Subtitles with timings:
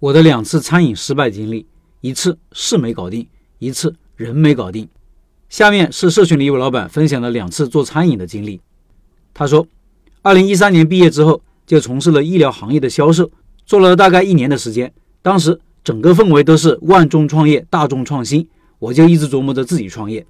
[0.00, 1.66] 我的两次餐饮失败经历，
[2.02, 3.26] 一次事没搞定，
[3.58, 4.88] 一次人没搞定。
[5.48, 8.60] 下面是社群里一位老板分享的两次做餐饮的经历。
[9.34, 9.66] 他说，
[10.22, 13.28] 二零一三年毕业之后就从事了医疗行业的销售，
[13.66, 14.92] 做了大概一年的时间。
[15.20, 18.46] 当时整个氛围都是万众创业，大众创新，
[18.78, 20.24] 我就一直琢磨着自己创业。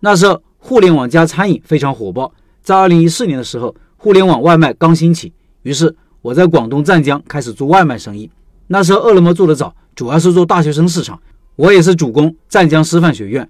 [0.00, 2.32] 那时候互联网加餐饮非常火爆，
[2.62, 5.30] 在二零一四年的时候，互联网外卖刚兴起，
[5.62, 8.30] 于是我在广东湛江开始做外卖生意。
[8.72, 11.20] 那时候饿了么做的早，主要是做大学生市场。
[11.56, 13.48] 我也是主攻湛江师范学院。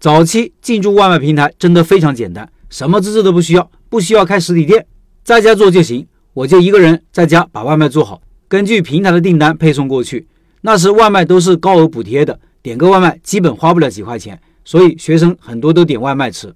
[0.00, 4.84] 早期进驻外卖平台真的非常简单，什么资质都不需要，不需要开实体店，
[5.22, 6.04] 在家做就行。
[6.34, 10.26] 我就一个人在家把外卖做好，根据平台的订单配送过去。
[10.62, 16.52] 那时外卖都是高额补贴的，点个外卖基本花不了几块钱，所以学生很多都点外卖吃。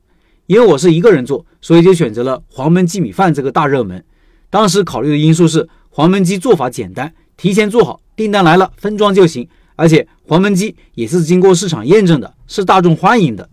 [0.47, 4.05] 因为我是一个人做，所以就选择了黄焖鸡米饭这个大热门。
[4.51, 7.15] 当时考虑的因素是黄焖鸡做法简单。
[7.37, 9.49] 提前做好，订单来了分装就行。
[9.77, 13.49] 而且黄焖鸡也是经过市场验证的，是大众欢迎的。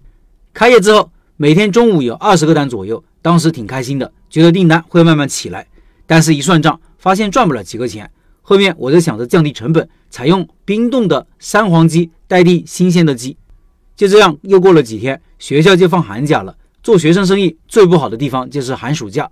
[0.54, 5.66] 开业之后，每天中午有二十个单左右，当时挺开心的，觉得订单会慢慢起来。
[6.06, 8.12] 但是，一算账，发现赚不了几个钱。
[8.44, 13.36] 后面我就想着降低成本，采用冰冻的三黄鸡代替新鲜的鸡。
[13.96, 16.56] 就这样，又过了几天，学校就放寒假了。
[16.84, 19.28] 做学生生意最不好的地方就是寒暑假。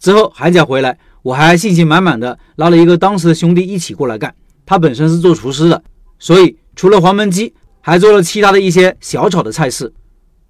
[0.00, 0.98] 之后寒假回来。
[1.22, 4.34] 我还信心满满的拉了一个当时的兄弟一起过来干，
[4.66, 5.82] 他本身是做厨师的，
[6.18, 9.92] 所以除了黄焖鸡，还做了其他的一些小炒的菜式。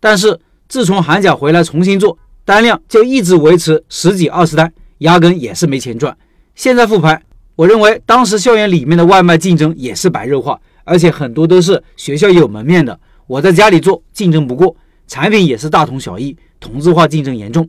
[0.00, 6.16] 但是自从寒假回来重新做，单量就一直维持十几二十单，压根也是没钱赚。
[6.54, 7.22] 现在复盘，
[7.54, 14.74] 我认为当时校园里面的外卖竞争也是白热化，而且很多都是学校有门面的，我在家里做竞争不过，
[15.06, 17.68] 产品也是大同小异，同质化竞争严重。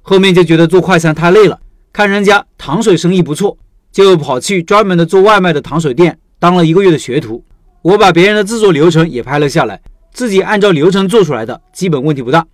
[0.00, 1.60] 后面就觉得做快餐太累了。
[1.92, 3.56] 看人家糖水生意不错，
[3.90, 7.44] 就跑去专门的做外卖的糖水店当了一个月的学徒。
[7.82, 9.80] 我把别人的制作流程也拍了下来，
[10.12, 12.46] 自己按照流程做出来的，基本问题不大。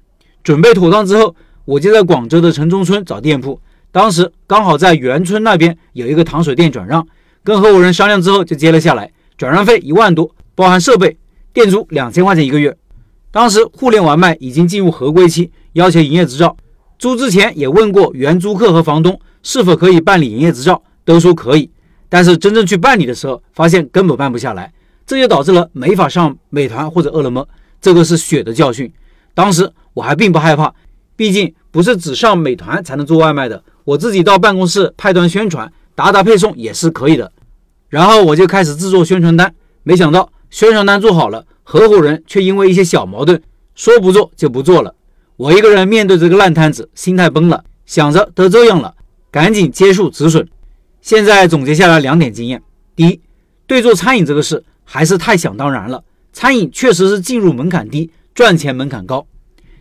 [0.43, 3.61] 准备妥当之后，我就在广州的城中村找店铺。
[3.91, 7.07] 当时刚好在元村那边有一个糖水店转让，
[7.43, 11.17] 跟合伙人商量之后就接了下来，转让费一万多，包含设备，
[11.53, 12.77] 店租两千块钱一个月。
[13.31, 16.57] 当时互联网卖已经进入合规期，要求营业执照。
[16.99, 21.71] 租之前也问过原租客和房东是否可以办理营业执照，都说可以。
[22.09, 24.73] 但是真正去办理的时候，发现根本办不下来，
[25.07, 27.47] 这就导致了没法上美团或者饿了么。
[27.81, 28.91] 这个是血的教训。
[29.35, 30.73] 当时我还并不害怕，
[31.15, 37.31] 毕竟不是只上美团才能做外卖的，我自己到办公室派单宣传、打打配送也是可以的。
[37.89, 43.43] 然后我就开始制作宣传单，没想到宣传单做好了，合伙人却因为一些小矛盾，
[43.75, 44.95] 说不做就不做了。
[45.37, 48.95] 我一个人面对这个烂摊子，心态崩了，想着都这样了，
[49.35, 50.49] 赶紧结束止损。
[51.03, 52.63] 现在总结下来两点经验：
[52.95, 53.21] 第一，
[53.67, 59.27] 对做餐饮这个事还是太想当然了，餐饮确实是进入门槛低，赚钱门槛高；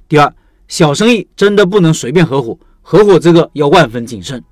[0.10, 0.34] 第二，
[0.68, 4.44] 小生意真的不能随便合伙，合伙这个要万分谨慎。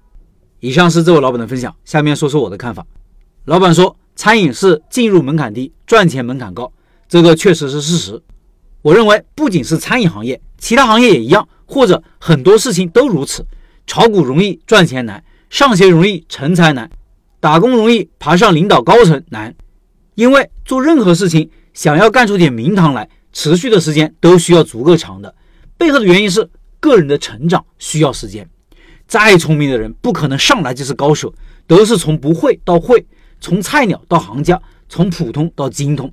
[0.59, 2.85] 以上是这位老板的分享，下面说说我的看法。
[3.45, 6.71] 老板说，餐饮是进入门槛低，赚钱门槛高，
[7.09, 8.21] 这个确实是事实。
[8.83, 13.43] 我认为不仅是餐饮行业，其他行业也一样，或者很多事情都如此。
[13.85, 16.89] 炒股容易赚钱难，上学容易成才难，
[17.39, 19.53] 打工容易爬上领导高层难。
[20.15, 25.33] 因为做任何事情，想要干出点名堂来，持续的时间都需要足够长的。
[25.77, 26.49] 背后的原因是
[26.79, 28.49] 个人的成长需要时间。
[29.07, 31.33] 再聪明的人不可能上来就是高手，
[31.67, 33.05] 都是从不会到会，
[33.39, 36.11] 从菜鸟到行家，从普通到精通。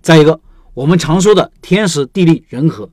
[0.00, 0.40] 再一个。
[0.74, 2.88] 我们常说的天时地利人和，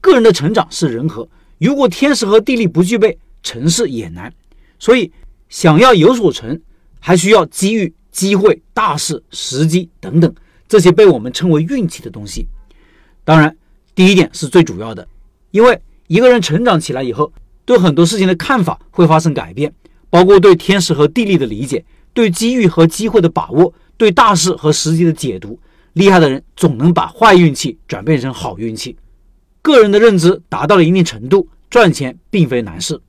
[0.00, 1.28] 个人的成长是人和。
[1.58, 4.32] 如果天时和地利不具备，成事也难。
[4.78, 5.10] 所以，
[5.48, 6.60] 想要有所成，
[7.00, 10.34] 还需要机遇、机会、大事、时机等等
[10.68, 12.46] 这些被我们称为运气的东西。
[13.24, 13.56] 当然，
[13.94, 15.06] 第一点是最主要的，
[15.50, 17.32] 因为一个人成长起来以后，
[17.64, 19.72] 对很多事情的看法会发生改变，
[20.10, 25.58] 包括对天时和地利的理解，对机遇和机会的把握，对大事和时机的解读。
[25.94, 28.96] 厉害的人总能把坏运气转变成好运气。
[29.60, 33.00] 个人的认知达到了一定程度，赚钱并非难事。